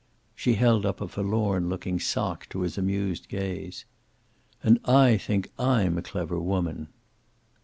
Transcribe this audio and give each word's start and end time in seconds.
She 0.35 0.55
held 0.55 0.83
up 0.83 0.99
a 0.99 1.07
forlorn 1.07 1.69
looking 1.69 1.99
sock 1.99 2.49
to 2.49 2.61
his 2.61 2.75
amused 2.75 3.27
gaze. 3.29 3.85
"And 4.63 4.79
I 4.83 5.15
think 5.15 5.51
I'm 5.59 5.95
a 5.95 6.01
clever 6.01 6.39
woman." 6.39 6.87